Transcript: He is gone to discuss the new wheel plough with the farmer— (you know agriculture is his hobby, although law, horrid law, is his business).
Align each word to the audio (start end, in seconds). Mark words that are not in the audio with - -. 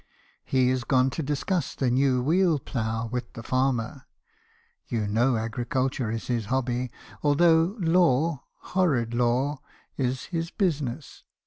He 0.43 0.71
is 0.71 0.83
gone 0.83 1.11
to 1.11 1.21
discuss 1.21 1.75
the 1.75 1.91
new 1.91 2.23
wheel 2.23 2.57
plough 2.57 3.05
with 3.11 3.33
the 3.33 3.43
farmer— 3.43 4.07
(you 4.89 5.05
know 5.05 5.37
agriculture 5.37 6.09
is 6.09 6.25
his 6.25 6.45
hobby, 6.45 6.89
although 7.21 7.75
law, 7.77 8.45
horrid 8.73 9.13
law, 9.13 9.61
is 9.97 10.23
his 10.33 10.49
business). 10.49 11.23